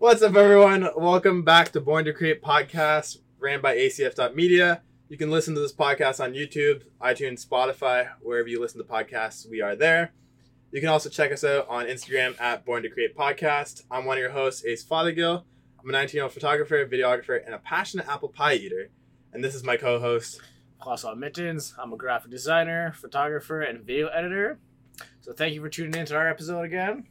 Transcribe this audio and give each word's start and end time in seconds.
What's 0.00 0.22
up, 0.22 0.34
everyone? 0.34 0.88
Welcome 0.96 1.42
back 1.42 1.72
to 1.72 1.80
Born 1.82 2.06
to 2.06 2.14
Create 2.14 2.42
podcast, 2.42 3.18
ran 3.38 3.60
by 3.60 3.76
ACF.media. 3.76 4.80
You 5.10 5.18
can 5.18 5.30
listen 5.30 5.54
to 5.54 5.60
this 5.60 5.74
podcast 5.74 6.24
on 6.24 6.32
YouTube, 6.32 6.84
iTunes, 7.02 7.46
Spotify, 7.46 8.08
wherever 8.22 8.48
you 8.48 8.62
listen 8.62 8.78
to 8.78 8.90
podcasts, 8.90 9.46
we 9.46 9.60
are 9.60 9.76
there. 9.76 10.14
You 10.72 10.80
can 10.80 10.88
also 10.88 11.10
check 11.10 11.32
us 11.32 11.44
out 11.44 11.68
on 11.68 11.84
Instagram 11.84 12.40
at 12.40 12.64
Born 12.64 12.82
to 12.82 12.88
Create 12.88 13.14
Podcast. 13.14 13.82
I'm 13.90 14.06
one 14.06 14.16
of 14.16 14.22
your 14.22 14.30
hosts, 14.30 14.64
Ace 14.64 14.82
Fothergill. 14.82 15.44
I'm 15.78 15.90
a 15.90 15.92
19 15.92 16.16
year 16.16 16.24
old 16.24 16.32
photographer, 16.32 16.86
videographer, 16.86 17.44
and 17.44 17.54
a 17.54 17.58
passionate 17.58 18.08
apple 18.08 18.30
pie 18.30 18.54
eater. 18.54 18.88
And 19.34 19.44
this 19.44 19.54
is 19.54 19.64
my 19.64 19.76
co 19.76 20.00
host. 20.00 20.40
Klaus 20.80 21.04
Mittens. 21.14 21.74
I'm 21.78 21.92
a 21.92 21.98
graphic 21.98 22.30
designer, 22.30 22.92
photographer, 22.92 23.60
and 23.60 23.84
video 23.84 24.06
editor. 24.06 24.60
So 25.20 25.34
thank 25.34 25.52
you 25.52 25.60
for 25.60 25.68
tuning 25.68 26.00
in 26.00 26.06
to 26.06 26.16
our 26.16 26.26
episode 26.26 26.62
again. 26.62 27.06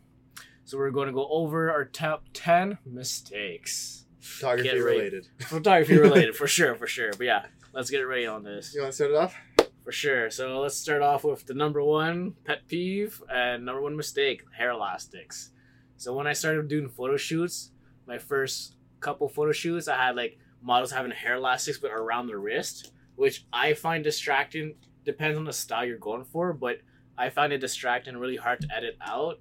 So 0.70 0.78
we're 0.78 0.92
going 0.92 1.08
to 1.08 1.14
go 1.14 1.28
over 1.32 1.72
our 1.72 1.84
top 1.84 2.26
10 2.34 2.78
mistakes. 2.86 4.06
Photography 4.20 4.70
ready. 4.70 4.82
related. 4.82 5.28
Photography 5.40 5.98
related, 5.98 6.36
for 6.36 6.46
sure, 6.46 6.76
for 6.76 6.86
sure. 6.86 7.10
But 7.18 7.26
yeah, 7.26 7.46
let's 7.74 7.90
get 7.90 8.02
ready 8.02 8.28
on 8.28 8.44
this. 8.44 8.76
You 8.76 8.82
want 8.82 8.92
to 8.92 8.96
start 8.96 9.10
it 9.10 9.18
off? 9.18 9.36
For 9.84 9.92
sure. 9.92 10.30
So 10.30 10.60
let's 10.60 10.78
start 10.78 11.02
off 11.02 11.24
with 11.24 11.44
the 11.48 11.56
number 11.56 11.84
one 11.84 12.36
pet 12.44 12.68
peeve 12.68 13.20
and 13.34 13.66
number 13.66 13.82
one 13.82 13.98
mistake 13.98 14.44
hair 14.56 14.70
elastics. 14.70 15.50
So 15.98 16.14
when 16.14 16.28
I 16.28 16.34
started 16.34 16.68
doing 16.68 16.88
photo 16.88 17.18
shoots, 17.18 17.72
my 18.06 18.20
first 18.20 18.76
couple 19.00 19.28
photo 19.28 19.52
shoots, 19.52 19.88
I 19.88 19.98
had 19.98 20.16
like 20.16 20.38
models 20.62 20.92
having 20.92 21.10
hair 21.10 21.38
elastics 21.38 21.80
but 21.80 21.90
around 21.90 22.28
the 22.28 22.38
wrist, 22.38 22.92
which 23.16 23.48
I 23.52 23.74
find 23.74 24.04
distracting. 24.04 24.76
Depends 25.04 25.36
on 25.36 25.46
the 25.46 25.54
style 25.54 25.86
you're 25.86 25.98
going 25.98 26.26
for, 26.26 26.54
but 26.54 26.78
I 27.18 27.32
find 27.32 27.52
it 27.54 27.58
distracting 27.58 28.14
and 28.14 28.22
really 28.22 28.36
hard 28.36 28.62
to 28.62 28.68
edit 28.72 29.00
out. 29.02 29.40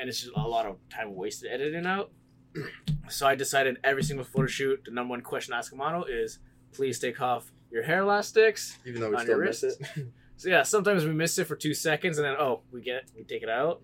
And 0.00 0.08
it's 0.08 0.20
just 0.22 0.32
a 0.34 0.40
lot 0.40 0.64
of 0.66 0.76
time 0.88 1.14
wasted 1.14 1.52
editing 1.52 1.86
out. 1.86 2.10
So 3.08 3.26
I 3.26 3.34
decided 3.34 3.78
every 3.82 4.04
single 4.04 4.24
photo 4.24 4.46
shoot, 4.46 4.84
the 4.84 4.92
number 4.92 5.10
one 5.10 5.20
question 5.20 5.52
I 5.52 5.58
ask 5.58 5.72
a 5.72 5.76
model 5.76 6.04
is 6.04 6.38
please 6.72 7.00
take 7.00 7.20
off 7.20 7.50
your 7.72 7.82
hair 7.82 8.02
elastics 8.02 8.78
Even 8.86 9.00
though 9.00 9.10
we 9.10 9.18
still 9.18 9.38
miss 9.40 9.64
it. 9.64 9.74
So 10.36 10.48
yeah, 10.48 10.62
sometimes 10.62 11.04
we 11.04 11.12
miss 11.12 11.36
it 11.38 11.46
for 11.48 11.56
two 11.56 11.74
seconds 11.74 12.18
and 12.18 12.24
then 12.24 12.36
oh, 12.38 12.60
we 12.72 12.80
get 12.82 12.96
it, 12.96 13.10
we 13.16 13.24
take 13.24 13.42
it 13.42 13.48
out. 13.50 13.82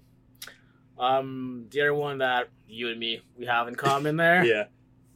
Um, 0.98 1.66
the 1.70 1.80
other 1.82 1.94
one 1.94 2.18
that 2.18 2.48
you 2.68 2.88
and 2.88 2.98
me 2.98 3.20
we 3.36 3.46
have 3.46 3.68
in 3.68 3.74
common 3.74 4.16
there, 4.24 4.44
yeah. 4.44 4.64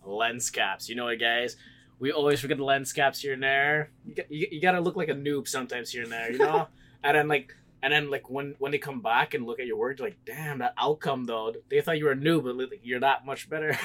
lens 0.04 0.50
caps. 0.50 0.88
You 0.88 0.96
know 0.96 1.08
it, 1.08 1.16
guys. 1.16 1.56
We 1.98 2.12
always 2.12 2.40
forget 2.40 2.56
the 2.58 2.64
lens 2.64 2.92
caps 2.92 3.20
here 3.20 3.32
and 3.34 3.42
there. 3.42 3.90
You, 4.04 4.14
got- 4.14 4.30
you, 4.30 4.48
you 4.50 4.60
gotta 4.60 4.80
look 4.80 4.96
like 4.96 5.08
a 5.08 5.14
noob 5.14 5.48
sometimes 5.48 5.90
here 5.90 6.02
and 6.02 6.12
there, 6.12 6.32
you 6.32 6.38
know. 6.38 6.68
and 7.04 7.16
then 7.16 7.28
like, 7.28 7.54
and 7.82 7.92
then 7.92 8.10
like 8.10 8.28
when 8.30 8.54
when 8.58 8.72
they 8.72 8.78
come 8.78 9.00
back 9.00 9.34
and 9.34 9.46
look 9.46 9.60
at 9.60 9.66
your 9.66 9.76
work, 9.76 9.98
you're 9.98 10.08
like, 10.08 10.18
damn, 10.24 10.58
that 10.58 10.74
outcome 10.78 11.24
though. 11.24 11.54
They 11.70 11.80
thought 11.80 11.98
you 11.98 12.06
were 12.06 12.14
new, 12.14 12.40
but 12.42 12.56
like, 12.56 12.80
you're 12.82 13.00
that 13.00 13.24
much 13.26 13.48
better. 13.48 13.78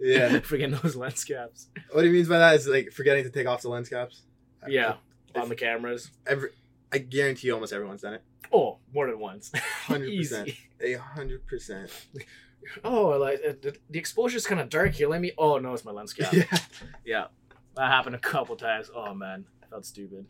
Yeah. 0.00 0.40
Forgetting 0.44 0.78
those 0.82 0.96
lens 0.96 1.24
caps. 1.24 1.68
What 1.92 2.04
he 2.04 2.10
means 2.10 2.28
by 2.28 2.38
that 2.38 2.54
is 2.56 2.66
like 2.66 2.90
forgetting 2.92 3.24
to 3.24 3.30
take 3.30 3.46
off 3.46 3.60
the 3.62 3.68
lens 3.68 3.88
caps. 3.90 4.22
Yeah, 4.66 4.94
If- 5.34 5.42
on 5.42 5.48
the 5.50 5.54
cameras. 5.54 6.10
Every, 6.26 6.50
I 6.92 6.98
guarantee 6.98 7.48
you 7.48 7.54
almost 7.54 7.72
everyone's 7.72 8.00
done 8.02 8.14
it. 8.14 8.22
Oh, 8.52 8.78
more 8.94 9.06
than 9.06 9.18
once. 9.18 9.50
100%. 9.86 10.56
A 10.82 10.94
hundred 10.94 11.46
percent. 11.46 11.90
Oh, 12.82 13.10
like 13.10 13.40
uh, 13.46 13.52
the, 13.60 13.76
the 13.90 13.98
exposure's 13.98 14.46
kind 14.46 14.60
of 14.60 14.68
dark 14.70 14.92
here. 14.92 15.08
Let 15.08 15.20
me. 15.20 15.32
Oh 15.38 15.58
no, 15.58 15.72
it's 15.74 15.84
my 15.84 15.92
lens 15.92 16.12
cap. 16.14 16.32
Yeah. 16.32 16.44
yeah, 17.04 17.24
that 17.76 17.90
happened 17.90 18.16
a 18.16 18.18
couple 18.18 18.56
times. 18.56 18.90
Oh 18.94 19.14
man, 19.14 19.44
felt 19.68 19.84
stupid. 19.86 20.26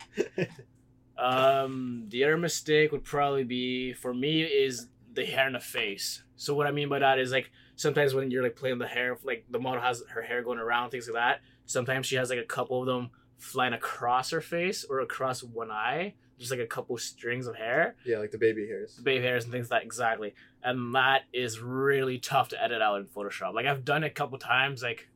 Um, 1.21 2.07
the 2.09 2.25
other 2.25 2.37
mistake 2.37 2.93
would 2.93 3.05
probably 3.05 3.45
be 3.45 3.93
for 3.93 4.15
me 4.15 4.43
is 4.43 4.89
the 5.13 5.25
hair 5.25 5.47
in 5.47 5.53
the 5.55 5.61
face. 5.61 6.23
So 6.37 6.55
what 6.55 6.67
I 6.67 6.71
mean 6.71 6.89
by 6.89 7.01
that 7.01 7.19
is 7.19 7.33
like 7.33 7.51
sometimes 7.77 8.15
when 8.15 8.31
you're 8.31 8.43
like 8.43 8.57
playing 8.57 8.79
the 8.79 8.87
hair, 8.87 9.19
like 9.25 9.45
the 9.51 9.59
model 9.59 9.81
has 9.83 10.03
her 10.11 10.23
hair 10.23 10.43
going 10.43 10.59
around, 10.59 10.91
things 10.91 11.09
like 11.09 11.15
that. 11.15 11.41
Sometimes 11.67 12.07
she 12.07 12.17
has 12.17 12.31
like 12.31 12.39
a 12.39 12.45
couple 12.45 12.81
of 12.81 12.87
them 12.87 13.11
flying 13.39 13.73
across 13.73 14.31
her 14.31 14.41
face 14.41 14.85
or 14.89 15.01
across 15.01 15.43
one 15.43 15.71
eye, 15.71 16.15
just 16.39 16.51
like 16.51 16.61
a 16.61 16.67
couple 16.67 16.97
strings 16.97 17.47
of 17.47 17.55
hair 17.57 17.97
Yeah, 18.05 18.19
like 18.19 18.31
the 18.31 18.39
baby 18.39 18.67
hairs. 18.67 18.97
The 18.97 19.03
baby 19.03 19.25
hairs 19.25 19.45
and 19.45 19.53
things 19.53 19.71
like 19.71 19.81
that 19.81 19.87
exactly 19.87 20.35
and 20.63 20.95
that 20.95 21.23
is 21.33 21.61
really 21.61 22.19
tough 22.19 22.49
to 22.49 22.63
edit 22.63 22.83
out 22.83 23.01
in 23.01 23.07
photoshop 23.07 23.55
like 23.55 23.67
i've 23.67 23.85
done 23.85 24.05
it 24.05 24.09
a 24.09 24.11
couple 24.11 24.39
times 24.39 24.83
like 24.83 25.09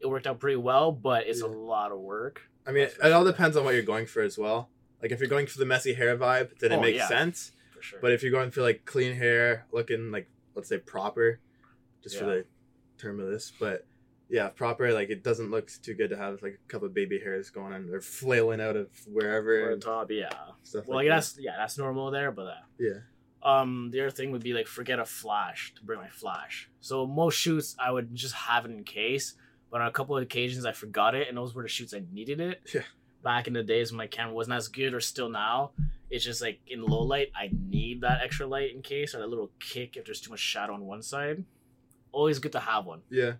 it 0.00 0.06
worked 0.06 0.26
out 0.26 0.38
pretty 0.38 0.56
well 0.56 0.92
but 0.92 1.26
it's 1.26 1.40
a 1.42 1.46
lot 1.46 1.92
of 1.92 1.98
work 1.98 2.42
I 2.66 2.72
mean, 2.72 2.84
it 2.84 3.12
all 3.12 3.24
depends 3.24 3.58
on 3.58 3.64
what 3.64 3.74
you're 3.74 3.82
going 3.82 4.06
for 4.06 4.22
as 4.22 4.38
well. 4.38 4.70
Like 5.04 5.12
if 5.12 5.20
you're 5.20 5.28
going 5.28 5.46
for 5.46 5.58
the 5.58 5.66
messy 5.66 5.92
hair 5.92 6.16
vibe, 6.16 6.58
then 6.60 6.72
it 6.72 6.76
Oh, 6.76 6.80
makes 6.80 6.96
yeah. 6.96 7.08
sense. 7.08 7.52
for 7.74 7.82
sure 7.82 7.98
But 8.00 8.12
if 8.12 8.22
you're 8.22 8.32
going 8.32 8.50
for 8.50 8.62
like 8.62 8.86
clean 8.86 9.14
hair, 9.14 9.66
looking 9.70 10.10
like 10.10 10.28
let's 10.54 10.68
say 10.70 10.78
proper, 10.78 11.40
just 12.02 12.16
for 12.18 12.24
the 12.24 12.44
term 12.96 13.20
of 13.20 13.26
this, 13.28 13.52
but 13.60 13.84
yeah, 14.30 14.48
proper. 14.48 14.94
Like 14.94 15.10
it 15.10 15.22
doesn't 15.22 15.50
look 15.50 15.70
too 15.82 15.92
good 15.92 16.08
to 16.08 16.16
have 16.16 16.40
like 16.42 16.58
a 16.66 16.68
couple 16.72 16.88
of 16.88 16.94
baby 16.94 17.18
hairs 17.18 17.50
going 17.50 17.74
on 17.74 17.90
or 17.90 18.00
flailing 18.00 18.62
out 18.62 18.76
of 18.76 18.88
wherever 19.06 19.72
or 19.72 19.76
top 19.76 20.10
yeah 20.10 20.30
stuff 20.62 20.86
well 20.86 20.96
like 20.96 21.04
like 21.04 21.08
that. 21.10 21.16
that's 21.16 21.38
yeah 21.38 21.56
that's 21.58 21.76
normal 21.76 22.10
there 22.10 22.32
but 22.32 22.46
uh, 22.46 22.54
Yeah. 22.78 23.00
um 23.42 23.90
the 23.92 24.00
other 24.00 24.10
thing 24.10 24.30
would 24.32 24.42
be 24.42 24.54
like 24.54 24.66
forget 24.66 24.98
a 24.98 25.04
flash 25.04 25.74
to 25.76 25.84
bring 25.84 26.00
my 26.00 26.08
flash 26.08 26.70
so 26.80 27.06
most 27.06 27.34
shoots 27.36 27.76
i 27.78 27.90
would 27.90 28.14
just 28.14 28.34
have 28.34 28.64
it 28.64 28.70
in 28.70 28.82
case 28.84 29.34
but 29.70 29.82
on 29.82 29.88
a 29.88 29.92
couple 29.92 30.16
of 30.16 30.22
occasions 30.22 30.64
i 30.64 30.72
forgot 30.72 31.14
it 31.14 31.28
and 31.28 31.36
those 31.36 31.54
were 31.54 31.62
the 31.62 31.68
shoots 31.68 31.92
i 31.92 32.02
needed 32.12 32.40
it 32.40 32.62
Yeah. 32.74 32.80
Back 33.24 33.46
in 33.48 33.52
the 33.54 33.62
days 33.62 33.90
when 33.90 33.96
my 33.98 34.06
camera 34.06 34.32
wasn't 34.34 34.54
as 34.54 34.68
good 34.68 34.94
or 34.94 35.00
still 35.00 35.28
now 35.28 35.70
it's 36.10 36.24
just 36.24 36.40
like 36.42 36.60
in 36.68 36.82
low 36.84 37.02
light 37.02 37.28
i 37.34 37.50
need 37.68 38.00
that 38.02 38.20
extra 38.22 38.46
light 38.46 38.72
in 38.74 38.82
case 38.82 39.14
or 39.14 39.18
that 39.18 39.28
little 39.28 39.50
kick 39.58 39.96
if 39.96 40.04
there's 40.04 40.20
too 40.20 40.30
much 40.30 40.38
shadow 40.40 40.74
on 40.74 40.82
one 40.84 41.02
side 41.02 41.42
always 42.12 42.38
good 42.38 42.52
to 42.52 42.60
have 42.60 42.84
one 42.86 43.00
Yeah. 43.10 43.32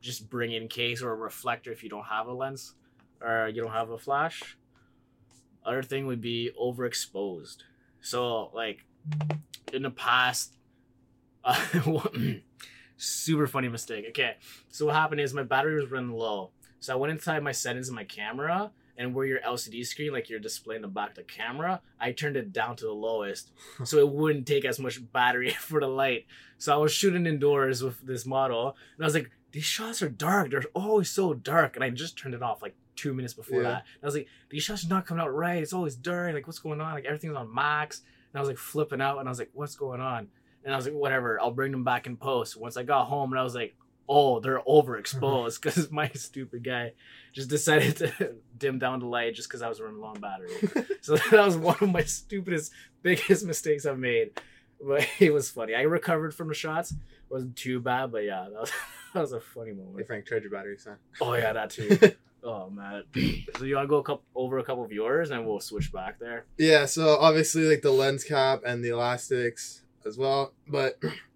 just 0.00 0.30
bring 0.30 0.52
in 0.52 0.68
case 0.68 1.02
or 1.02 1.10
a 1.10 1.14
reflector 1.16 1.70
if 1.72 1.82
you 1.82 1.90
don't 1.90 2.06
have 2.06 2.26
a 2.28 2.32
lens 2.32 2.74
or 3.20 3.48
you 3.52 3.60
don't 3.62 3.72
have 3.72 3.90
a 3.90 3.98
flash. 3.98 4.56
Other 5.64 5.82
thing 5.82 6.06
would 6.06 6.20
be 6.20 6.50
overexposed. 6.60 7.58
So 8.02 8.50
like 8.54 8.84
in 9.72 9.82
the 9.82 9.90
past, 9.90 10.56
uh, 11.42 11.58
super 12.96 13.46
funny 13.46 13.68
mistake. 13.68 14.04
Okay, 14.10 14.36
so 14.68 14.86
what 14.86 14.94
happened 14.94 15.20
is 15.20 15.32
my 15.34 15.42
battery 15.42 15.80
was 15.80 15.90
running 15.90 16.12
low, 16.12 16.50
so 16.80 16.92
I 16.92 16.96
went 16.96 17.12
inside 17.12 17.42
my 17.42 17.52
settings 17.52 17.88
in 17.88 17.94
my 17.94 18.04
camera. 18.04 18.70
And 18.96 19.12
where 19.14 19.26
your 19.26 19.40
LCD 19.40 19.84
screen, 19.84 20.12
like 20.12 20.30
you're 20.30 20.38
displaying 20.38 20.82
the 20.82 20.88
back 20.88 21.10
of 21.10 21.14
the 21.16 21.22
camera, 21.24 21.80
I 22.00 22.12
turned 22.12 22.36
it 22.36 22.52
down 22.52 22.76
to 22.76 22.84
the 22.84 22.92
lowest 22.92 23.50
so 23.84 23.98
it 23.98 24.08
wouldn't 24.08 24.46
take 24.46 24.64
as 24.64 24.78
much 24.78 25.00
battery 25.12 25.50
for 25.58 25.80
the 25.80 25.88
light. 25.88 26.26
So 26.58 26.72
I 26.72 26.76
was 26.76 26.92
shooting 26.92 27.26
indoors 27.26 27.82
with 27.82 28.00
this 28.06 28.24
model, 28.24 28.76
and 28.96 29.04
I 29.04 29.06
was 29.06 29.14
like, 29.14 29.30
these 29.50 29.64
shots 29.64 30.00
are 30.02 30.08
dark. 30.08 30.50
They're 30.50 30.62
always 30.74 31.10
so 31.10 31.34
dark. 31.34 31.74
And 31.76 31.84
I 31.84 31.90
just 31.90 32.16
turned 32.18 32.34
it 32.34 32.42
off 32.42 32.62
like 32.62 32.74
two 32.96 33.12
minutes 33.14 33.34
before 33.34 33.62
Yeah. 33.62 33.68
that. 33.70 33.84
And 33.94 34.04
I 34.04 34.06
was 34.06 34.14
like, 34.14 34.28
these 34.50 34.62
shots 34.62 34.84
are 34.84 34.88
not 34.88 35.06
coming 35.06 35.22
out 35.22 35.34
right. 35.34 35.62
It's 35.62 35.72
always 35.72 35.94
dark. 35.96 36.32
Like, 36.34 36.46
what's 36.46 36.58
going 36.60 36.80
on? 36.80 36.92
Like, 36.94 37.04
everything's 37.04 37.36
on 37.36 37.52
max. 37.54 38.02
And 38.32 38.38
I 38.38 38.40
was 38.40 38.48
like 38.48 38.58
flipping 38.58 39.00
out, 39.00 39.18
and 39.18 39.28
I 39.28 39.30
was 39.30 39.38
like, 39.38 39.50
what's 39.54 39.76
going 39.76 40.00
on? 40.00 40.28
And 40.64 40.72
I 40.72 40.76
was 40.76 40.86
like, 40.86 40.94
whatever, 40.94 41.40
I'll 41.40 41.50
bring 41.52 41.70
them 41.72 41.84
back 41.84 42.06
in 42.06 42.16
post. 42.16 42.56
Once 42.56 42.76
I 42.76 42.82
got 42.84 43.04
home, 43.06 43.32
and 43.32 43.38
I 43.38 43.42
was 43.44 43.54
like, 43.54 43.76
oh, 44.08 44.40
they're 44.40 44.60
overexposed 44.68 45.60
because 45.60 45.90
my 45.90 46.08
stupid 46.10 46.64
guy 46.64 46.92
just 47.32 47.50
decided 47.50 47.96
to 47.96 48.34
dim 48.58 48.78
down 48.78 49.00
the 49.00 49.06
light 49.06 49.34
just 49.34 49.48
because 49.48 49.62
I 49.62 49.68
was 49.68 49.80
running 49.80 50.00
low 50.00 50.08
on 50.08 50.20
battery. 50.20 50.50
so 51.00 51.16
that 51.16 51.44
was 51.44 51.56
one 51.56 51.76
of 51.80 51.90
my 51.90 52.04
stupidest, 52.04 52.72
biggest 53.02 53.44
mistakes 53.44 53.86
I've 53.86 53.98
made. 53.98 54.40
But 54.80 55.06
it 55.18 55.32
was 55.32 55.50
funny. 55.50 55.74
I 55.74 55.82
recovered 55.82 56.34
from 56.34 56.48
the 56.48 56.54
shots. 56.54 56.92
It 56.92 56.98
wasn't 57.30 57.56
too 57.56 57.80
bad, 57.80 58.12
but 58.12 58.24
yeah, 58.24 58.46
that 58.50 58.60
was, 58.60 58.72
that 59.14 59.20
was 59.20 59.32
a 59.32 59.40
funny 59.40 59.70
Hey 59.70 59.76
moment. 59.76 60.06
Frank, 60.06 60.26
charge 60.26 60.42
your 60.42 60.52
battery, 60.52 60.76
son. 60.78 60.96
Oh 61.20 61.34
yeah, 61.34 61.52
that 61.52 61.70
too. 61.70 61.98
Oh 62.44 62.68
man. 62.68 63.04
so 63.56 63.64
you 63.64 63.74
wanna 63.74 63.88
go 63.88 63.96
a 63.96 64.02
couple, 64.02 64.24
over 64.34 64.58
a 64.58 64.64
couple 64.64 64.84
of 64.84 64.92
yours, 64.92 65.30
and 65.30 65.46
we'll 65.46 65.60
switch 65.60 65.90
back 65.90 66.18
there. 66.18 66.44
Yeah, 66.58 66.84
so 66.84 67.16
obviously 67.18 67.62
like 67.62 67.80
the 67.80 67.90
lens 67.90 68.22
cap 68.22 68.60
and 68.66 68.84
the 68.84 68.90
elastics 68.90 69.82
as 70.04 70.18
well. 70.18 70.52
But 70.68 70.98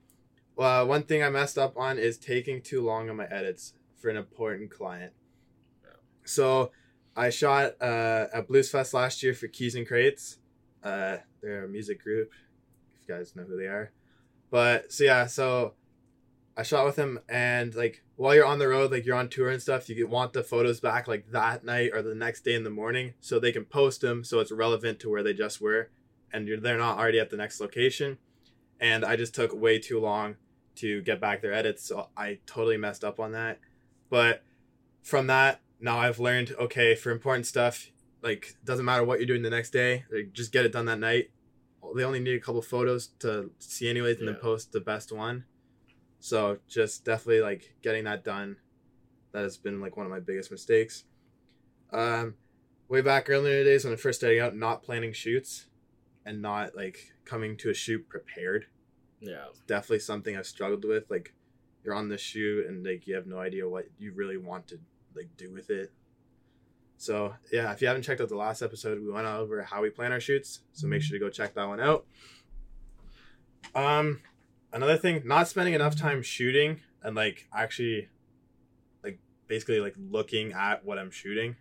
uh, 0.59 0.85
one 0.85 1.05
thing 1.05 1.23
I 1.23 1.31
messed 1.31 1.59
up 1.59 1.77
on 1.77 1.99
is 1.99 2.19
taking 2.19 2.61
too 2.63 2.83
long 2.83 3.09
on 3.09 3.17
my 3.17 3.27
edits 3.27 3.75
for 3.97 4.09
an 4.09 4.17
important 4.17 4.71
client. 4.71 5.13
So 6.25 6.73
I 7.17 7.31
shot 7.31 7.73
uh, 7.81 8.27
at 8.33 8.47
Blues 8.49 8.71
Fest 8.71 8.95
last 8.95 9.23
year 9.23 9.35
for 9.35 9.49
Keys 9.49 9.75
N 9.75 9.85
Krates. 9.85 10.39
Uh, 10.83 11.19
they're 11.43 11.65
a 11.65 11.69
music 11.69 12.03
group, 12.03 12.31
if 12.95 13.09
you 13.09 13.15
guys 13.15 13.35
know 13.35 13.45
who 13.45 13.57
they 13.57 13.67
are. 13.67 13.93
But 14.51 14.93
so 14.93 15.05
yeah, 15.05 15.27
so 15.27 15.75
I 16.57 16.63
shot 16.63 16.87
with 16.87 16.97
him, 16.97 17.21
and 17.29 17.75
like 17.75 18.03
while 18.17 18.35
you're 18.35 18.45
on 18.45 18.59
the 18.59 18.69
road, 18.69 18.91
like 18.91 19.07
you're 19.07 19.17
on 19.17 19.29
tour 19.29 19.49
and 19.49 19.63
stuff, 19.63 19.89
you 19.89 20.07
want 20.07 20.33
the 20.33 20.43
photos 20.43 20.81
back 20.81 21.09
like 21.09 21.31
that 21.31 21.65
night 21.65 21.91
or 21.93 22.03
the 22.03 22.15
next 22.15 22.43
day 22.43 22.55
in 22.55 22.65
the 22.65 22.71
morning, 22.71 23.15
so 23.21 23.39
they 23.39 23.53
can 23.53 23.65
post 23.65 24.01
them 24.01 24.25
so 24.25 24.41
it's 24.41 24.53
relevant 24.53 25.01
to 25.01 25.11
where 25.11 25.23
they 25.23 25.35
just 25.35 25.61
were, 25.61 25.91
and 26.33 26.49
you're 26.49 26.61
they're 26.61 26.79
not 26.79 26.99
already 26.99 27.21
at 27.21 27.31
the 27.31 27.37
next 27.37 27.61
location. 27.61 28.19
And 28.81 29.05
I 29.05 29.17
just 29.17 29.35
took 29.35 29.53
way 29.53 29.79
too 29.79 30.01
long 30.01 30.37
to 30.79 31.03
get 31.03 31.21
back 31.21 31.43
their 31.43 31.53
edits, 31.53 31.85
so 31.85 32.09
I 32.17 32.39
totally 32.47 32.77
messed 32.77 33.05
up 33.05 33.21
on 33.21 33.33
that. 33.33 33.59
But 34.11 34.43
from 35.03 35.27
that, 35.29 35.61
now 35.81 35.99
I've 35.99 36.19
learned 36.19 36.55
okay 36.59 36.95
for 36.95 37.11
important 37.11 37.47
stuff, 37.47 37.91
like 38.23 38.57
doesn't 38.65 38.85
matter 38.85 39.05
what 39.05 39.19
you're 39.19 39.27
doing 39.27 39.43
the 39.43 39.51
next 39.51 39.71
day, 39.71 40.05
like, 40.11 40.33
just 40.33 40.53
get 40.53 40.65
it 40.65 40.73
done 40.73 40.87
that 40.87 40.99
night. 40.99 41.31
They 41.95 42.05
only 42.05 42.21
need 42.21 42.35
a 42.35 42.41
couple 42.41 42.61
photos 42.61 43.09
to 43.21 43.51
see 43.59 43.89
anyways, 43.89 44.19
and 44.19 44.29
then 44.29 44.35
post 44.37 44.73
the 44.73 44.81
best 44.81 45.13
one. 45.13 45.45
So 46.21 46.59
just 46.67 47.05
definitely 47.05 47.41
like 47.41 47.75
getting 47.83 48.05
that 48.05 48.25
done. 48.25 48.57
That 49.33 49.43
has 49.43 49.57
been 49.57 49.81
like 49.81 49.97
one 49.97 50.05
of 50.05 50.11
my 50.11 50.21
biggest 50.21 50.51
mistakes. 50.51 51.05
Um, 51.93 52.35
way 52.89 53.01
back 53.01 53.31
earlier 53.31 53.63
days 53.63 53.85
when 53.85 53.93
I 53.93 53.97
first 53.97 54.21
started 54.21 54.41
out, 54.41 54.57
not 54.57 54.83
planning 54.83 55.13
shoots, 55.13 55.67
and 56.27 56.43
not 56.43 56.77
like 56.77 57.13
coming 57.25 57.57
to 57.59 57.71
a 57.71 57.75
shoot 57.75 58.09
prepared. 58.09 58.67
Yeah. 59.21 59.47
Definitely 59.67 60.01
something 60.01 60.37
I've 60.37 60.47
struggled 60.47 60.85
with. 60.85 61.11
Like 61.11 61.35
you're 61.85 61.95
on 61.95 62.09
the 62.09 62.19
shoot 62.19 62.67
and 62.67 62.85
like 62.85 63.07
you 63.07 63.15
have 63.15 63.27
no 63.27 63.39
idea 63.39 63.69
what 63.69 63.87
you 63.99 64.13
really 64.13 64.37
want 64.37 64.69
to 64.69 64.79
like 65.15 65.29
do 65.37 65.53
with 65.53 65.71
it. 65.71 65.93
So 66.97 67.35
yeah, 67.53 67.73
if 67.73 67.81
you 67.81 67.89
haven't 67.89 68.03
checked 68.03 68.21
out 68.21 68.29
the 68.29 68.37
last 68.37 68.63
episode, 68.63 69.01
we 69.01 69.11
went 69.11 69.27
over 69.27 69.63
how 69.63 69.83
we 69.83 69.91
plan 69.91 70.13
our 70.13 70.21
shoots. 70.21 70.61
So 70.73 70.87
make 70.87 71.03
sure 71.03 71.19
to 71.19 71.25
go 71.25 71.31
check 71.31 71.55
that 71.55 71.69
one 71.69 71.81
out. 71.81 72.07
Um, 73.75 74.21
another 74.73 74.97
thing, 74.97 75.23
not 75.25 75.49
spending 75.49 75.75
enough 75.75 75.97
time 75.97 76.23
shooting 76.23 76.81
and 77.03 77.15
like 77.15 77.47
actually, 77.55 78.09
like 79.05 79.19
basically 79.47 79.81
like 79.81 79.95
looking 80.11 80.53
at 80.53 80.85
what 80.85 80.99
I'm 80.99 81.11
shooting. 81.11 81.57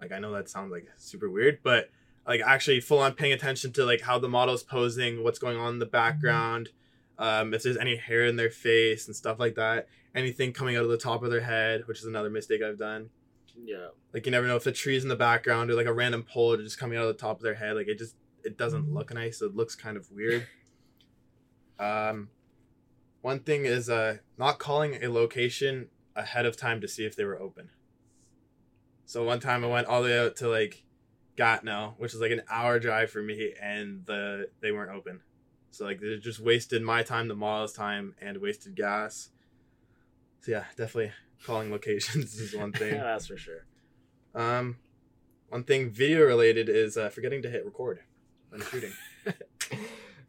Like 0.00 0.12
I 0.12 0.18
know 0.18 0.32
that 0.32 0.48
sounds 0.48 0.70
like 0.70 0.88
super 0.96 1.30
weird, 1.30 1.60
but 1.62 1.90
like 2.26 2.40
actually 2.40 2.80
full 2.80 2.98
on 2.98 3.14
paying 3.14 3.32
attention 3.32 3.72
to 3.72 3.84
like 3.84 4.02
how 4.02 4.18
the 4.18 4.28
model's 4.28 4.62
posing, 4.62 5.24
what's 5.24 5.38
going 5.38 5.56
on 5.56 5.74
in 5.74 5.78
the 5.78 5.86
background, 5.86 6.70
um, 7.18 7.54
if 7.54 7.62
there's 7.62 7.76
any 7.76 7.96
hair 7.96 8.26
in 8.26 8.36
their 8.36 8.50
face 8.50 9.06
and 9.06 9.16
stuff 9.16 9.38
like 9.38 9.54
that, 9.54 9.88
anything 10.14 10.52
coming 10.52 10.76
out 10.76 10.84
of 10.84 10.90
the 10.90 10.98
top 10.98 11.22
of 11.22 11.30
their 11.30 11.40
head, 11.40 11.82
which 11.86 11.98
is 11.98 12.04
another 12.04 12.30
mistake 12.30 12.62
I've 12.62 12.78
done. 12.78 13.10
Yeah. 13.64 13.88
Like 14.12 14.26
you 14.26 14.32
never 14.32 14.46
know 14.46 14.56
if 14.56 14.64
the 14.64 14.72
trees 14.72 15.02
in 15.02 15.08
the 15.08 15.16
background 15.16 15.70
or 15.70 15.74
like 15.74 15.86
a 15.86 15.92
random 15.92 16.22
pole 16.22 16.56
just 16.56 16.78
coming 16.78 16.98
out 16.98 17.06
of 17.06 17.16
the 17.16 17.20
top 17.20 17.38
of 17.38 17.42
their 17.42 17.54
head. 17.54 17.76
Like 17.76 17.88
it 17.88 17.98
just 17.98 18.16
it 18.44 18.58
doesn't 18.58 18.92
look 18.92 19.12
nice. 19.14 19.40
It 19.40 19.56
looks 19.56 19.74
kind 19.74 19.96
of 19.96 20.10
weird. 20.10 20.46
Um, 21.78 22.28
one 23.22 23.40
thing 23.40 23.64
is 23.64 23.88
uh 23.88 24.18
not 24.38 24.58
calling 24.58 25.02
a 25.02 25.08
location 25.08 25.88
ahead 26.14 26.46
of 26.46 26.56
time 26.56 26.80
to 26.80 26.88
see 26.88 27.04
if 27.04 27.16
they 27.16 27.24
were 27.24 27.40
open. 27.40 27.70
So 29.04 29.24
one 29.24 29.40
time 29.40 29.64
I 29.64 29.68
went 29.68 29.86
all 29.86 30.02
the 30.02 30.08
way 30.08 30.18
out 30.18 30.36
to 30.36 30.48
like 30.48 30.84
Gatineau, 31.36 31.94
which 31.98 32.14
is 32.14 32.20
like 32.20 32.32
an 32.32 32.42
hour 32.50 32.78
drive 32.78 33.10
for 33.10 33.22
me, 33.22 33.54
and 33.60 34.04
the 34.06 34.48
they 34.60 34.72
weren't 34.72 34.90
open. 34.90 35.20
So 35.76 35.84
like 35.84 36.00
they 36.00 36.16
just 36.18 36.40
wasted 36.40 36.82
my 36.82 37.02
time, 37.02 37.28
the 37.28 37.34
model's 37.34 37.72
time, 37.72 38.14
and 38.20 38.38
wasted 38.38 38.74
gas. 38.74 39.30
So 40.40 40.52
yeah, 40.52 40.64
definitely 40.76 41.12
calling 41.44 41.70
locations 41.70 42.34
is 42.40 42.54
one 42.54 42.72
thing. 42.80 42.94
yeah, 42.94 43.02
that's 43.04 43.26
for 43.26 43.36
sure. 43.36 43.66
Um, 44.34 44.78
one 45.48 45.64
thing 45.64 45.90
video 45.90 46.24
related 46.24 46.68
is 46.68 46.96
uh, 46.96 47.08
forgetting 47.10 47.42
to 47.42 47.50
hit 47.50 47.64
record 47.64 48.00
when 48.48 48.60
shooting. 48.70 48.92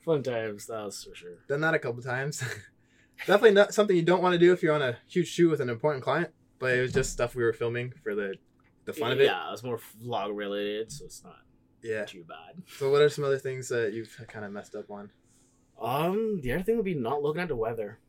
Fun 0.03 0.23
times, 0.23 0.65
that 0.67 0.83
was 0.85 1.03
for 1.03 1.15
sure. 1.15 1.35
Done 1.47 1.61
that 1.61 1.73
a 1.73 1.79
couple 1.79 2.01
times. 2.01 2.41
Definitely 3.25 3.51
not 3.51 3.73
something 3.73 3.95
you 3.95 4.03
don't 4.03 4.21
want 4.21 4.33
to 4.33 4.39
do 4.39 4.53
if 4.53 4.61
you're 4.61 4.73
on 4.75 4.81
a 4.81 4.97
huge 5.09 5.27
shoot 5.27 5.49
with 5.49 5.59
an 5.59 5.69
important 5.69 6.03
client. 6.03 6.29
But 6.59 6.75
it 6.75 6.81
was 6.81 6.93
just 6.93 7.11
stuff 7.11 7.35
we 7.35 7.43
were 7.43 7.53
filming 7.53 7.93
for 8.03 8.15
the 8.15 8.35
the 8.85 8.93
fun 8.93 9.11
of 9.11 9.19
it. 9.19 9.25
Yeah, 9.25 9.47
it 9.47 9.51
was 9.51 9.63
more 9.63 9.79
vlog 10.03 10.35
related, 10.35 10.91
so 10.91 11.05
it's 11.05 11.23
not 11.23 11.37
Yeah. 11.83 12.05
too 12.05 12.23
bad. 12.27 12.63
So 12.77 12.89
what 12.89 13.01
are 13.01 13.09
some 13.09 13.23
other 13.25 13.37
things 13.37 13.69
that 13.69 13.93
you've 13.93 14.15
kind 14.27 14.43
of 14.45 14.51
messed 14.51 14.73
up 14.75 14.89
on? 14.89 15.11
Um, 15.79 16.41
the 16.41 16.53
other 16.53 16.63
thing 16.63 16.75
would 16.77 16.85
be 16.85 16.95
not 16.95 17.21
looking 17.21 17.41
at 17.41 17.47
the 17.47 17.55
weather. 17.55 17.99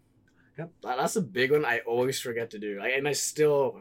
Yep. 0.59 0.71
That- 0.83 0.97
That's 0.97 1.17
a 1.17 1.21
big 1.21 1.53
one 1.53 1.65
I 1.65 1.81
always 1.81 2.19
forget 2.21 2.51
to 2.51 2.59
do. 2.59 2.81
I, 2.83 2.89
and 2.89 3.07
I 3.07 3.13
still, 3.13 3.81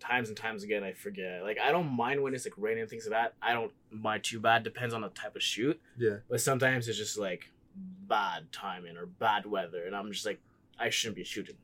times 0.00 0.28
and 0.28 0.36
times 0.36 0.62
again, 0.64 0.82
I 0.84 0.92
forget. 0.92 1.42
Like, 1.42 1.58
I 1.58 1.70
don't 1.72 1.88
mind 1.90 2.22
when 2.22 2.34
it's 2.34 2.44
like 2.44 2.54
raining 2.56 2.82
and 2.82 2.90
things 2.90 3.06
like 3.06 3.12
that. 3.12 3.34
I 3.40 3.52
don't 3.54 3.72
mind 3.90 4.24
too 4.24 4.40
bad. 4.40 4.62
Depends 4.64 4.92
on 4.94 5.00
the 5.00 5.08
type 5.10 5.36
of 5.36 5.42
shoot. 5.42 5.80
Yeah. 5.96 6.16
But 6.28 6.40
sometimes 6.40 6.88
it's 6.88 6.98
just 6.98 7.18
like 7.18 7.50
bad 7.74 8.50
timing 8.52 8.96
or 8.96 9.06
bad 9.06 9.46
weather. 9.46 9.84
And 9.86 9.94
I'm 9.96 10.12
just 10.12 10.26
like, 10.26 10.40
I 10.78 10.90
shouldn't 10.90 11.16
be 11.16 11.24
shooting. 11.24 11.56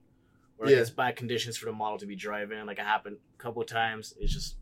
Or 0.58 0.66
like, 0.66 0.74
Yeah. 0.74 0.80
it's 0.80 0.90
bad 0.90 1.16
conditions 1.16 1.56
for 1.58 1.66
the 1.66 1.72
model 1.72 1.98
to 1.98 2.06
be 2.06 2.16
driving. 2.16 2.64
Like, 2.64 2.78
it 2.78 2.84
happened 2.86 3.16
a 3.38 3.42
couple 3.42 3.60
of 3.60 3.68
times. 3.68 4.14
It's 4.18 4.32
just, 4.32 4.56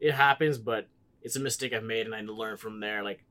it 0.00 0.12
happens, 0.12 0.56
but 0.56 0.86
it's 1.22 1.36
a 1.36 1.40
mistake 1.40 1.72
I've 1.74 1.82
made 1.84 2.06
and 2.06 2.14
I 2.14 2.20
learn 2.22 2.56
from 2.56 2.80
there. 2.80 3.02
Like, 3.02 3.24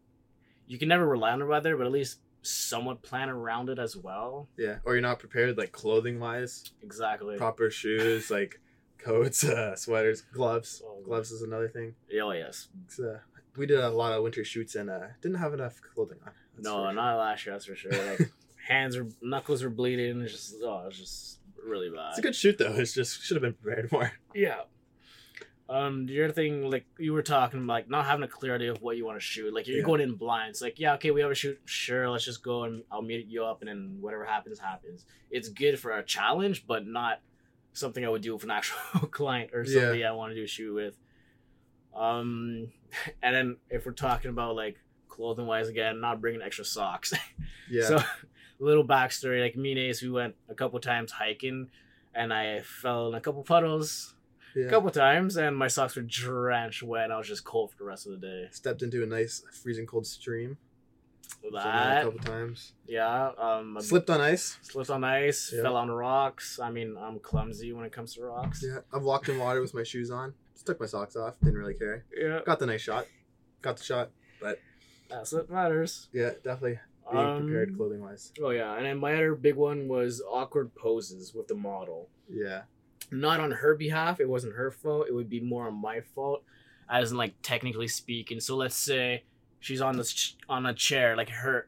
you 0.68 0.78
can 0.78 0.90
never 0.90 1.08
rely 1.08 1.32
on 1.32 1.40
the 1.40 1.46
weather, 1.48 1.76
but 1.76 1.88
at 1.88 1.92
least 1.92 2.20
somewhat 2.44 3.02
plan 3.02 3.30
around 3.30 3.70
it 3.70 3.80
as 3.80 3.96
well. 3.98 4.48
Yeah. 4.58 4.78
Or 4.86 4.94
you're 4.94 5.02
not 5.02 5.20
prepared, 5.20 5.58
like 5.58 5.72
clothing 5.72 6.20
wise. 6.20 6.72
Exactly. 6.84 7.38
Proper 7.38 7.70
shoes, 7.70 8.30
like 8.38 8.60
coats, 8.98 9.44
uh, 9.44 9.76
sweaters, 9.76 10.22
gloves. 10.22 10.82
Oh, 10.86 11.02
Gloves 11.04 11.32
is 11.32 11.42
another 11.42 11.70
thing. 11.70 11.96
Oh 12.22 12.32
yes. 12.32 12.68
Uh, 13.00 13.18
we 13.58 13.66
did 13.66 13.80
a 13.80 13.90
lot 13.90 14.14
of 14.14 14.24
winter 14.24 14.44
shoots 14.44 14.76
and 14.76 14.90
uh, 14.90 15.08
didn't 15.22 15.38
have 15.38 15.54
enough 15.54 15.80
clothing 15.94 16.20
on. 16.26 16.32
No, 16.60 16.86
sure. 16.86 16.94
not 16.94 17.18
last 17.18 17.46
year. 17.46 17.56
That's 17.56 17.66
for 17.66 17.76
sure. 17.76 17.92
Like 17.92 18.32
hands 18.68 18.96
or 18.96 19.08
knuckles 19.22 19.64
were 19.64 19.70
bleeding. 19.70 20.22
It's 20.22 20.32
just 20.34 20.56
oh, 20.64 20.86
it's 20.88 21.00
just 21.00 21.40
really 21.66 21.90
bad. 21.90 22.10
It's 22.10 22.20
a 22.20 22.22
good 22.22 22.36
shoot 22.36 22.58
though. 22.58 22.74
It's 22.76 22.94
just 22.94 23.22
should 23.24 23.36
have 23.36 23.42
been 23.42 23.54
prepared 23.54 23.92
more. 23.92 24.12
Yeah. 24.34 24.62
Um, 25.74 26.06
the 26.06 26.24
other 26.24 26.32
thing, 26.34 26.70
like 26.70 26.86
you 27.00 27.14
were 27.14 27.24
talking, 27.24 27.66
like 27.66 27.90
not 27.90 28.06
having 28.06 28.22
a 28.24 28.28
clear 28.28 28.54
idea 28.54 28.72
of 28.72 28.82
what 28.84 28.96
you 28.96 29.06
want 29.06 29.18
to 29.18 29.26
shoot. 29.26 29.52
Like 29.52 29.68
you're 29.68 29.78
Yeah. 29.80 29.84
going 29.84 30.02
in 30.02 30.14
blind. 30.16 30.52
It's 30.52 30.62
like, 30.62 30.80
yeah, 30.80 30.94
okay, 30.96 31.10
we 31.10 31.22
have 31.22 31.32
a 31.32 31.36
shoot. 31.36 31.60
Sure, 31.66 32.08
let's 32.12 32.26
just 32.26 32.44
go 32.44 32.66
and 32.66 32.84
I'll 32.92 33.02
meet 33.02 33.26
you 33.28 33.44
up, 33.44 33.62
and 33.62 33.70
then 33.70 33.98
whatever 34.00 34.24
happens, 34.24 34.60
happens. 34.60 35.06
It's 35.32 35.50
good 35.50 35.80
for 35.80 35.98
a 35.98 36.04
challenge, 36.04 36.68
but 36.68 36.86
not 36.86 37.22
something 37.74 38.06
I 38.06 38.10
would 38.10 38.22
do 38.22 38.36
with 38.36 38.44
an 38.44 38.52
actual 38.60 39.08
client 39.08 39.50
or 39.52 39.64
Yeah. 39.64 39.80
somebody 39.80 40.06
I 40.06 40.12
want 40.12 40.30
to 40.32 40.36
do 40.36 40.44
a 40.44 40.48
shoot 40.48 40.74
with. 40.76 40.96
Um, 41.96 42.72
and 43.24 43.36
then 43.36 43.58
if 43.72 43.86
we're 43.88 43.94
talking 43.94 44.30
about 44.30 44.56
like 44.56 44.78
clothing 45.10 45.48
wise 45.48 45.70
again, 45.70 46.00
not 46.00 46.22
bringing 46.22 46.42
extra 46.42 46.66
socks. 46.66 47.14
Yeah. 47.70 47.88
So, 47.88 48.04
little 48.60 48.86
backstory: 48.86 49.42
like 49.42 49.56
me 49.56 49.72
and 49.72 49.80
Ace, 49.80 50.02
we 50.04 50.10
went 50.12 50.36
a 50.50 50.54
couple 50.54 50.80
times 50.82 51.12
hiking, 51.12 51.70
and 52.14 52.32
I 52.34 52.60
fell 52.62 53.08
in 53.08 53.16
a 53.16 53.22
couple 53.22 53.42
puddles 53.42 54.14
yeah. 54.56 54.66
a 54.66 54.70
couple 54.70 54.90
times, 54.92 55.38
and 55.38 55.56
my 55.58 55.68
socks 55.68 55.96
were 55.96 56.02
drenched 56.04 56.84
wet. 56.84 57.06
And 57.06 57.14
I 57.14 57.18
was 57.18 57.28
just 57.28 57.44
cold 57.44 57.72
for 57.72 57.78
the 57.78 57.84
rest 57.86 58.06
of 58.08 58.12
the 58.14 58.18
day. 58.26 58.48
Stepped 58.52 58.82
into 58.82 59.04
a 59.04 59.06
nice 59.06 59.44
freezing 59.62 59.86
cold 59.86 60.06
stream. 60.08 60.58
That 61.54 62.02
a 62.02 62.04
couple 62.06 62.20
times. 62.20 62.74
yeah, 62.88 63.32
um, 63.38 63.78
Slipped 63.82 64.10
on 64.10 64.22
ice. 64.22 64.58
slipped 64.62 64.90
on 64.90 65.04
ice, 65.04 65.52
Yeah. 65.56 65.64
fell 65.64 65.76
on 65.76 65.90
rocks. 65.92 66.60
I 66.60 66.70
mean, 66.72 66.96
I'm 66.98 67.20
clumsy 67.20 67.74
when 67.74 67.86
it 67.86 67.92
comes 67.92 68.14
to 68.16 68.24
rocks. 68.24 68.64
Yeah. 68.66 68.80
I've 68.94 69.04
walked 69.04 69.28
in 69.30 69.38
water 69.40 69.62
with 69.62 69.74
my 69.74 69.84
shoes 69.84 70.10
on. 70.12 70.34
Just 70.54 70.66
took 70.66 70.80
my 70.80 70.86
socks 70.86 71.16
off. 71.16 71.40
Didn't 71.42 71.58
really 71.58 71.74
care. 71.74 72.06
yeah, 72.16 72.40
Got 72.46 72.60
the 72.60 72.66
nice 72.66 72.82
shot. 72.82 73.08
Got 73.62 73.78
the 73.78 73.84
shot. 73.84 74.12
But 74.42 74.60
that's 75.10 75.32
what 75.34 75.50
matters. 75.50 76.08
Yeah, 76.14 76.32
definitely 76.44 76.80
being 77.12 77.40
prepared 77.46 77.70
Um, 77.70 77.76
clothing 77.78 78.02
wise. 78.02 78.32
Oh 78.42 78.52
yeah, 78.52 78.76
and 78.76 78.86
then 78.86 78.98
my 78.98 79.14
other 79.14 79.36
big 79.36 79.56
one 79.56 79.88
was 79.90 80.22
awkward 80.30 80.74
poses 80.76 81.34
with 81.34 81.48
the 81.48 81.56
model. 81.56 82.10
Yeah. 82.30 82.64
Not 83.14 83.40
on 83.40 83.52
her 83.52 83.76
behalf. 83.76 84.20
It 84.20 84.28
wasn't 84.30 84.56
her 84.56 84.72
fault. 84.72 85.08
It 85.08 85.14
would 85.14 85.30
be 85.30 85.40
more 85.40 85.68
on 85.68 85.76
my 85.76 86.02
fault, 86.02 86.44
as 86.90 87.12
in 87.12 87.18
like 87.18 87.34
technically 87.42 87.88
speaking. 87.88 88.40
So 88.40 88.56
let's 88.56 88.76
say 88.76 89.24
she's 89.60 89.82
on 89.82 89.98
this 89.98 90.14
ch- 90.14 90.36
on 90.50 90.66
a 90.66 90.74
chair, 90.74 91.16
like 91.16 91.30
her, 91.30 91.68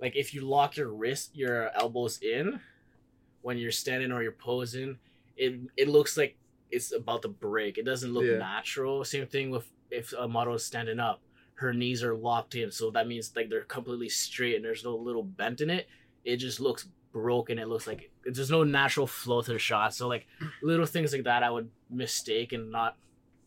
like 0.00 0.16
if 0.16 0.34
you 0.34 0.40
lock 0.42 0.76
your 0.76 0.88
wrist, 0.88 1.30
your 1.36 1.70
elbows 1.76 2.18
in, 2.22 2.60
when 3.42 3.58
you're 3.58 3.70
standing 3.70 4.12
or 4.12 4.22
you're 4.22 4.32
posing, 4.32 4.98
it 5.36 5.58
it 5.76 5.88
looks 5.88 6.16
like 6.16 6.36
it's 6.70 6.92
about 6.92 7.22
to 7.22 7.28
break. 7.28 7.78
It 7.78 7.84
doesn't 7.84 8.12
look 8.12 8.24
Yeah. 8.24 8.38
natural. 8.38 9.04
Same 9.04 9.26
thing 9.26 9.50
with 9.50 9.70
if 9.90 10.12
a 10.12 10.28
model 10.28 10.54
is 10.54 10.64
standing 10.64 10.98
up, 11.00 11.20
her 11.54 11.72
knees 11.72 12.02
are 12.02 12.14
locked 12.14 12.54
in, 12.54 12.70
so 12.70 12.90
that 12.90 13.06
means 13.08 13.32
like 13.34 13.48
they're 13.48 13.62
completely 13.64 14.08
straight 14.08 14.56
and 14.56 14.64
there's 14.64 14.84
no 14.84 14.94
little 14.96 15.22
bent 15.22 15.60
in 15.60 15.70
it. 15.70 15.88
It 16.24 16.36
just 16.36 16.60
looks 16.60 16.88
broken. 17.12 17.58
It 17.58 17.68
looks 17.68 17.86
like 17.86 18.10
there's 18.24 18.50
no 18.50 18.64
natural 18.64 19.06
flow 19.06 19.42
to 19.42 19.52
the 19.52 19.58
shot. 19.58 19.94
So 19.94 20.08
like 20.08 20.26
little 20.62 20.86
things 20.86 21.12
like 21.12 21.24
that, 21.24 21.42
I 21.42 21.50
would 21.50 21.70
mistake 21.90 22.52
and 22.52 22.70
not 22.70 22.96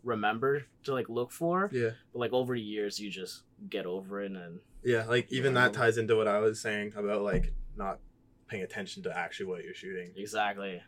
remember 0.04 0.66
to 0.84 0.94
like 0.94 1.10
look 1.10 1.32
for. 1.32 1.70
Yeah. 1.74 1.92
But 2.14 2.20
like 2.20 2.34
over 2.34 2.54
the 2.56 2.62
years, 2.62 3.00
you 3.00 3.10
just 3.10 3.44
get 3.70 3.86
over 3.86 4.22
it 4.22 4.32
and 4.32 4.60
Yeah. 4.84 5.06
Like 5.06 5.32
even 5.32 5.54
that 5.56 5.74
ties 5.74 5.98
into 5.98 6.16
what 6.16 6.28
I 6.28 6.40
was 6.40 6.60
saying 6.62 6.94
about 6.96 7.22
like 7.22 7.54
not 7.76 8.00
paying 8.48 8.64
attention 8.64 9.04
to 9.04 9.18
actually 9.18 9.46
what 9.46 9.64
you're 9.64 9.74
shooting. 9.74 10.12
exactly. 10.16 10.82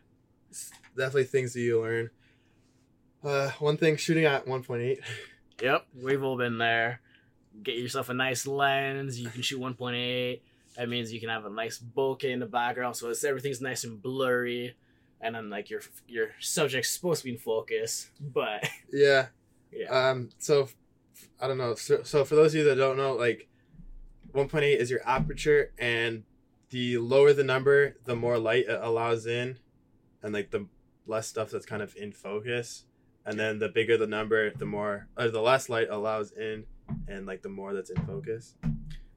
It's 0.50 0.70
definitely 0.96 1.24
things 1.24 1.52
that 1.54 1.60
you 1.60 1.80
learn. 1.80 2.10
Uh, 3.24 3.50
one 3.58 3.76
thing 3.78 3.96
shooting 3.96 4.24
at 4.24 4.46
1.8. 4.46 4.98
Yep, 5.62 5.86
we've 6.02 6.22
all 6.24 6.36
been 6.36 6.58
there. 6.58 7.00
Get 7.62 7.76
yourself 7.76 8.08
a 8.08 8.14
nice 8.14 8.44
lens. 8.44 9.20
You 9.20 9.28
can 9.30 9.40
shoot 9.40 9.60
1.8. 9.60 10.40
That 10.76 10.88
means 10.88 11.12
you 11.12 11.20
can 11.20 11.28
have 11.28 11.44
a 11.44 11.50
nice 11.50 11.78
bokeh 11.78 12.24
in 12.24 12.40
the 12.40 12.46
background, 12.46 12.96
so 12.96 13.08
it's 13.10 13.22
everything's 13.24 13.60
nice 13.60 13.84
and 13.84 14.00
blurry. 14.02 14.74
And 15.20 15.34
then 15.34 15.48
like 15.48 15.70
your 15.70 15.80
your 16.08 16.28
subject's 16.40 16.90
supposed 16.90 17.20
to 17.22 17.26
be 17.26 17.32
in 17.32 17.38
focus, 17.38 18.10
but 18.20 18.68
Yeah. 18.92 19.28
yeah, 19.72 19.88
Um. 20.10 20.30
So, 20.38 20.68
I 21.40 21.46
don't 21.48 21.58
know. 21.58 21.74
So, 21.76 22.02
so 22.02 22.24
for 22.24 22.34
those 22.34 22.54
of 22.54 22.58
you 22.58 22.64
that 22.64 22.74
don't 22.76 22.96
know, 22.96 23.14
like, 23.14 23.48
1.8 24.34 24.76
is 24.76 24.90
your 24.90 25.00
aperture, 25.06 25.72
and 25.78 26.24
the 26.70 26.98
lower 26.98 27.32
the 27.32 27.44
number, 27.44 27.96
the 28.04 28.16
more 28.16 28.36
light 28.38 28.66
it 28.68 28.78
allows 28.82 29.26
in, 29.26 29.58
and 30.22 30.34
like 30.34 30.50
the 30.50 30.66
less 31.06 31.28
stuff 31.28 31.50
that's 31.50 31.66
kind 31.66 31.82
of 31.82 31.94
in 31.96 32.10
focus. 32.12 32.84
And 33.24 33.38
then 33.38 33.58
the 33.58 33.68
bigger 33.68 33.96
the 33.96 34.06
number, 34.08 34.50
the 34.50 34.66
more 34.66 35.06
or 35.16 35.28
the 35.28 35.40
less 35.40 35.68
light 35.68 35.88
allows 35.88 36.32
in, 36.32 36.64
and 37.08 37.24
like 37.26 37.42
the 37.42 37.48
more 37.48 37.72
that's 37.72 37.90
in 37.90 38.04
focus. 38.04 38.54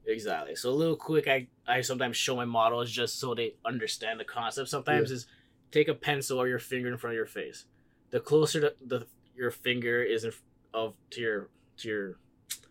Exactly. 0.08 0.56
So 0.56 0.70
a 0.70 0.72
little 0.72 0.96
quick, 0.96 1.28
I 1.28 1.48
I 1.66 1.82
sometimes 1.82 2.16
show 2.16 2.34
my 2.36 2.44
models 2.44 2.90
just 2.90 3.20
so 3.20 3.34
they 3.34 3.54
understand 3.64 4.18
the 4.18 4.24
concept. 4.24 4.68
Sometimes 4.68 5.10
is 5.10 5.26
take 5.70 5.88
a 5.88 5.94
pencil 5.94 6.40
or 6.40 6.48
your 6.48 6.58
finger 6.58 6.88
in 6.88 6.96
front 6.98 7.12
of 7.12 7.16
your 7.16 7.26
face. 7.26 7.66
The 8.10 8.20
closer 8.20 8.60
to 8.60 8.74
the 8.84 9.06
your 9.36 9.50
finger 9.50 10.02
is 10.02 10.24
in, 10.24 10.32
of 10.74 10.94
to 11.10 11.20
your 11.20 11.48
to 11.78 11.88
your 11.88 12.08
To 12.10 12.14
your 12.14 12.18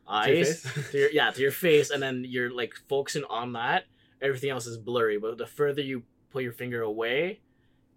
eyes, 0.07 0.65
to 0.91 0.97
your, 0.97 1.09
yeah, 1.19 1.31
to 1.31 1.41
your 1.41 1.51
face, 1.51 1.89
and 1.91 2.01
then 2.01 2.25
you're 2.27 2.49
like 2.51 2.73
focusing 2.89 3.23
on 3.29 3.53
that. 3.53 3.85
Everything 4.21 4.49
else 4.49 4.65
is 4.65 4.77
blurry, 4.77 5.17
but 5.19 5.37
the 5.37 5.45
further 5.45 5.81
you 5.81 6.03
put 6.31 6.43
your 6.43 6.53
finger 6.53 6.81
away, 6.81 7.41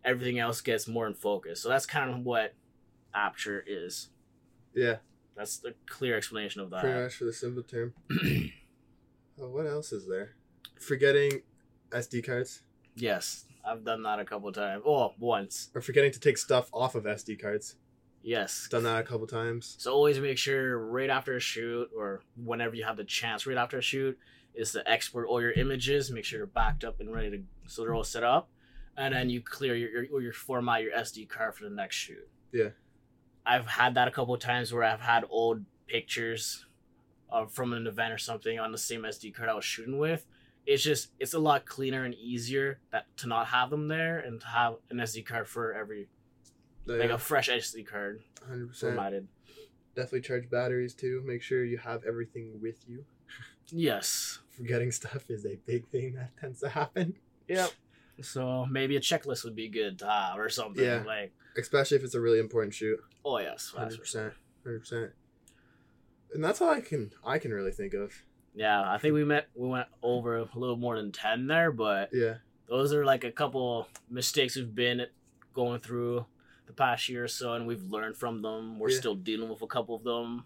everything 0.05 0.39
else 0.39 0.61
gets 0.61 0.87
more 0.87 1.07
in 1.07 1.15
focus. 1.15 1.63
So 1.63 1.69
that's 1.69 1.87
kind 1.87 2.11
of 2.11 2.25
what 2.25 2.53
aperture 3.15 3.65
is. 3.67 4.11
yeah, 4.75 4.97
That's 5.35 5.57
the 5.59 5.75
clear 5.87 6.17
explanation 6.17 6.61
of 6.61 6.71
pretty 6.71 6.89
that. 6.89 7.03
much 7.05 7.15
for 7.15 7.25
the 7.25 7.33
simple 7.33 7.63
term. 7.63 7.95
oh, 9.41 9.49
what 9.49 9.67
else 9.67 9.93
is 9.93 10.07
there? 10.07 10.37
Forgetting 10.79 11.43
SD 11.91 12.25
cards 12.25 12.63
yes, 13.01 13.45
I've 13.65 13.85
done 13.85 14.03
that 14.03 14.19
a 14.19 14.25
couple 14.25 14.53
times. 14.53 14.83
Oh, 14.87 15.15
once. 15.19 15.71
or 15.75 15.81
forgetting 15.81 16.13
to 16.13 16.21
take 16.21 16.39
stuff 16.39 16.71
off 16.73 16.95
of 16.95 17.05
SD 17.05 17.41
cards. 17.41 17.77
Yes. 18.23 18.69
Done 18.71 18.83
that 18.85 19.01
a 19.01 19.03
couple 19.03 19.27
times. 19.27 19.77
So 19.79 19.93
always 19.93 20.19
make 20.19 20.37
sure 20.37 20.79
right 20.79 21.09
after 21.09 21.37
a 21.37 21.41
shoot 21.41 21.89
or 21.97 22.23
whenever 22.37 22.75
you 22.75 22.85
have 22.85 22.99
the 22.99 23.05
chance 23.05 23.47
right 23.47 23.57
after 23.57 23.79
a 23.79 23.83
shoot 23.83 24.19
is 24.55 24.73
to 24.73 24.89
export 24.91 25.27
all 25.27 25.41
your 25.41 25.53
images. 25.53 26.11
Make 26.11 26.25
sure 26.25 26.39
they're 26.39 26.47
backed 26.47 26.85
up 26.85 27.01
and 27.01 27.15
ready 27.15 27.31
to 27.31 27.43
so 27.67 27.83
they're 27.83 27.95
all 27.95 28.05
set 28.05 28.25
up, 28.25 28.51
and 28.97 29.15
then 29.15 29.31
you 29.31 29.41
clear 29.41 29.75
your, 29.75 29.91
your 29.91 30.07
or 30.13 30.21
your 30.21 30.33
format 30.33 30.83
your 30.83 30.93
SD 30.93 31.29
card 31.29 31.55
for 31.55 31.65
the 31.65 31.71
next 31.71 31.97
shoot. 31.97 32.29
Yeah. 32.53 32.71
I've 33.47 33.67
had 33.67 33.95
that 33.95 34.09
a 34.09 34.11
couple 34.11 34.37
times 34.37 34.73
where 34.73 34.83
I've 34.83 35.01
had 35.01 35.25
old 35.31 35.65
pictures 35.87 36.67
uh, 37.33 37.47
from 37.47 37.73
an 37.73 37.87
event 37.87 38.13
or 38.13 38.19
something 38.19 38.59
on 38.59 38.73
the 38.73 38.79
same 38.79 39.03
SD 39.03 39.35
card 39.35 39.49
I 39.49 39.55
was 39.55 39.65
shooting 39.65 39.99
with. 39.99 40.27
It's 40.67 40.83
just 40.83 41.11
it's 41.19 41.35
a 41.35 41.39
lot 41.39 41.65
cleaner 41.67 42.05
and 42.05 42.15
easier 42.15 42.81
that 42.93 43.07
to 43.19 43.27
not 43.29 43.47
have 43.49 43.71
them 43.71 43.89
there 43.89 44.19
and 44.19 44.41
to 44.41 44.47
have 44.47 44.75
an 44.91 44.99
SD 44.99 45.25
card 45.27 45.49
for 45.49 45.73
every 45.75 46.09
like 46.87 47.11
a 47.11 47.19
fresh 47.19 47.49
SD 47.49 47.87
card 47.87 48.21
100%. 48.51 48.75
formatted. 48.75 49.29
Definitely 49.95 50.21
charge 50.23 50.51
batteries 50.51 50.95
too. 50.95 51.23
Make 51.25 51.43
sure 51.43 51.65
you 51.65 51.79
have 51.79 52.05
everything 52.05 52.59
with 52.61 52.79
you. 52.87 53.05
Yes. 53.69 54.39
Forgetting 54.51 54.93
stuff 54.93 55.25
is 55.29 55.47
a 55.47 55.57
big 55.67 55.89
thing 55.89 56.15
that 56.15 56.31
tends 56.39 56.61
to 56.61 56.69
happen, 56.69 57.15
Yep. 57.49 57.71
So 58.23 58.67
maybe 58.67 58.97
a 58.97 59.01
checklist 59.01 59.45
would 59.45 59.57
be 59.57 59.69
good 59.69 59.99
to 60.01 60.07
have 60.07 60.39
or 60.39 60.51
something. 60.51 60.85
Yeah. 60.85 61.03
Like, 61.07 61.33
especially 61.57 61.97
if 61.97 62.05
it's 62.05 62.15
a 62.15 62.21
really 62.21 62.39
important 62.39 62.75
shoot. 62.75 63.01
oh 63.25 63.39
yes, 63.39 63.73
hundred 63.75 63.99
percent, 63.99 64.35
hundred 64.63 64.81
percent. 64.81 65.13
And 66.35 66.43
that's 66.45 66.61
all 66.61 66.71
I 66.71 66.81
can 66.81 67.11
I 67.25 67.39
can 67.39 67.53
really 67.53 67.73
think 67.73 67.95
of. 67.95 68.13
Yeah, 68.55 68.83
I 68.89 68.99
think 68.99 69.15
we 69.15 69.25
met. 69.25 69.49
We 69.55 69.69
went 69.69 69.87
over 70.03 70.39
a 70.39 70.49
little 70.55 70.77
more 70.77 70.97
than 70.97 71.13
ten 71.13 71.47
there, 71.47 71.71
but 71.73 72.11
Yeah, 72.13 72.35
those 72.69 72.93
are 72.93 73.05
like 73.05 73.25
a 73.25 73.31
couple 73.33 73.89
mistakes 74.09 74.57
we've 74.57 74.75
been 74.75 75.07
going 75.55 75.81
through 75.81 76.27
the 76.67 76.73
past 76.73 77.09
year 77.09 77.25
or 77.25 77.29
so, 77.29 77.55
and 77.55 77.67
we've 77.67 77.83
learned 77.85 78.17
from 78.17 78.43
them. 78.43 78.79
We're 78.79 78.91
Yeah. 78.91 78.99
still 78.99 79.15
dealing 79.15 79.49
with 79.49 79.63
a 79.63 79.67
couple 79.67 79.95
of 79.97 80.05
them. 80.05 80.45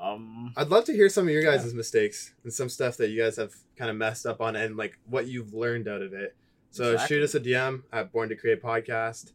Um, 0.00 0.52
I'd 0.56 0.68
love 0.68 0.84
to 0.84 0.92
hear 0.92 1.08
some 1.08 1.26
of 1.26 1.32
your 1.34 1.42
guys' 1.42 1.74
mistakes 1.74 2.32
and 2.44 2.52
some 2.52 2.68
stuff 2.68 2.96
that 2.98 3.08
you 3.10 3.20
guys 3.20 3.36
have 3.36 3.54
kind 3.76 3.90
of 3.90 3.96
messed 3.96 4.26
up 4.26 4.40
on 4.40 4.54
and 4.54 4.76
like 4.76 4.98
what 5.06 5.26
you've 5.26 5.52
learned 5.52 5.88
out 5.88 6.02
of 6.02 6.12
it. 6.12 6.36
So 6.70 6.92
Exactly. 6.92 7.16
shoot 7.16 7.24
us 7.24 7.34
a 7.34 7.40
DM 7.40 7.82
at 7.92 8.12
Born 8.12 8.28
to 8.28 8.36
Create 8.36 8.62
Podcast. 8.62 9.32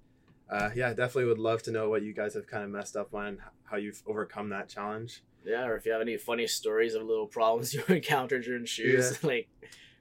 Uh, 0.50 0.70
yeah, 0.76 0.90
definitely 0.90 1.26
would 1.26 1.40
love 1.40 1.64
to 1.64 1.72
know 1.72 1.90
what 1.90 2.04
you 2.04 2.14
guys 2.14 2.34
have 2.36 2.48
kind 2.48 2.64
of 2.64 2.70
messed 2.70 2.96
up 2.96 3.14
on, 3.14 3.40
how 3.66 3.78
you've 3.78 4.02
overcome 4.06 4.50
that 4.50 4.70
challenge. 4.70 5.24
yeah, 5.46 5.66
or 5.66 5.76
if 5.76 5.86
you 5.86 5.92
have 5.92 6.02
any 6.02 6.18
funny 6.18 6.46
stories 6.48 6.94
of 6.96 7.04
little 7.04 7.28
problems 7.28 7.74
you 7.74 7.84
encountered 7.88 8.44
during 8.44 8.66
shoots, 8.66 9.24
like 9.24 9.48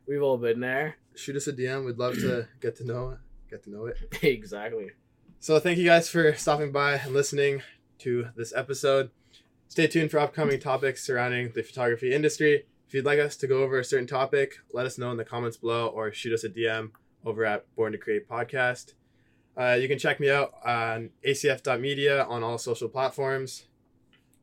we've 0.07 0.23
all 0.23 0.37
been 0.37 0.61
there. 0.61 0.97
Shoot 1.15 1.37
us 1.37 1.47
a 1.47 1.53
DM. 1.53 1.85
We'd 1.87 1.99
love 1.99 2.15
to 2.17 2.49
get 2.61 2.77
to 2.77 2.85
know 2.85 3.17
get 3.51 3.63
to 3.65 3.71
know 3.71 3.87
it. 3.87 3.97
exactly. 4.23 4.91
So 5.41 5.59
thank 5.59 5.79
you 5.79 5.85
guys 5.85 6.09
for 6.09 6.35
stopping 6.35 6.71
by 6.73 6.95
and 6.95 7.13
listening 7.13 7.63
to 7.99 8.29
this 8.37 8.53
episode. 8.55 9.11
Stay 9.69 9.87
tuned 9.87 10.11
for 10.11 10.19
upcoming 10.19 10.61
topics 10.61 11.05
surrounding 11.05 11.53
the 11.55 11.63
photography 11.63 12.13
industry. 12.15 12.67
If 12.87 12.95
you'd 12.95 13.07
like 13.07 13.19
us 13.19 13.37
to 13.37 13.47
go 13.47 13.63
over 13.63 13.79
a 13.79 13.85
certain 13.85 14.07
topic, 14.07 14.59
let 14.73 14.85
us 14.87 14.99
know 14.99 15.11
in 15.11 15.17
the 15.17 15.25
comments 15.25 15.57
below 15.57 15.87
or 15.89 16.13
shoot 16.13 16.35
us 16.35 16.45
a 16.45 16.49
DM 16.51 16.91
over 17.25 17.45
at 17.45 17.65
Born 17.75 17.93
to 17.93 17.99
Create 17.99 18.29
Podcast. 18.29 18.93
Uh, 19.57 19.77
you 19.81 19.89
can 19.89 19.99
check 19.99 20.19
me 20.19 20.31
out 20.31 20.55
on 20.65 21.11
acf.media 21.27 22.25
on 22.25 22.43
all 22.43 22.59
social 22.59 22.89
platforms. 22.89 23.65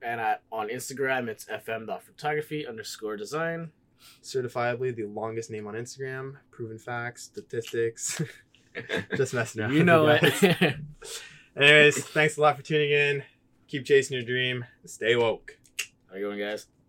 And 0.02 0.22
at, 0.22 0.44
on 0.52 0.70
Instagram, 0.70 1.28
it's 1.28 1.46
fm.photography 1.46 2.66
underscore 2.68 3.18
design. 3.18 3.72
Certifiably 4.24 4.96
the 4.96 5.06
longest 5.06 5.52
name 5.52 5.68
on 5.68 5.74
Instagram, 5.74 6.36
proven 6.52 6.78
facts, 6.78 7.24
statistics. 7.24 8.22
Just 9.18 9.34
messing 9.34 9.62
around. 9.62 9.74
you 9.74 9.84
know 9.84 10.08
it. 10.08 10.76
Anyways, 11.58 12.06
thanks 12.06 12.38
a 12.38 12.42
lot 12.42 12.56
for 12.56 12.62
tuning 12.62 12.92
in. 12.92 13.24
Keep 13.68 13.86
chasing 13.86 14.16
your 14.16 14.26
dream. 14.26 14.64
Stay 14.86 15.16
woke. 15.16 15.58
How 16.10 16.16
you 16.16 16.26
going, 16.26 16.40
guys? 16.40 16.68